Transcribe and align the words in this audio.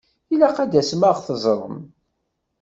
Ilaq 0.33 0.57
ad 0.63 0.71
tasem 0.73 1.03
ad 1.09 1.15
ɣ-teẓṛem! 1.17 1.77